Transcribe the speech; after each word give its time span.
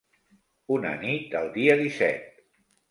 Una 0.79 0.95
nit 1.03 1.39
el 1.43 1.53
dia 1.59 1.77
disset. 1.85 2.45